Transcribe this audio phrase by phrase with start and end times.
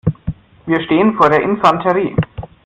[0.65, 2.15] Wir stehen vor der Infanterie.